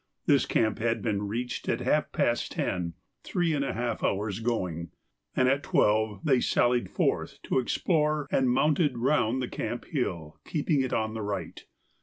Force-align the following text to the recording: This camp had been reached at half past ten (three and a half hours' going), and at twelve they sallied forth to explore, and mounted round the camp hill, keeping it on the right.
This 0.25 0.47
camp 0.47 0.79
had 0.79 1.03
been 1.03 1.27
reached 1.27 1.69
at 1.69 1.81
half 1.81 2.11
past 2.11 2.53
ten 2.53 2.95
(three 3.23 3.53
and 3.53 3.63
a 3.63 3.73
half 3.73 4.03
hours' 4.03 4.39
going), 4.39 4.89
and 5.35 5.47
at 5.47 5.61
twelve 5.61 6.21
they 6.25 6.39
sallied 6.39 6.89
forth 6.89 7.37
to 7.43 7.59
explore, 7.59 8.27
and 8.31 8.49
mounted 8.49 8.97
round 8.97 9.43
the 9.43 9.47
camp 9.47 9.85
hill, 9.85 10.39
keeping 10.43 10.81
it 10.81 10.91
on 10.91 11.13
the 11.13 11.21
right. 11.21 11.63